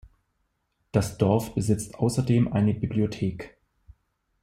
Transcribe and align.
Das 0.91 1.19
Dorf 1.19 1.53
besitzt 1.53 1.93
außerdem 1.99 2.51
eine 2.51 2.73
Bibliothek. 2.73 3.59